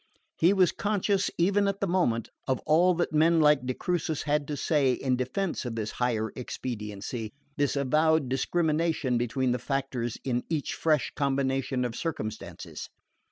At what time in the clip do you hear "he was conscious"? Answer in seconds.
0.39-1.29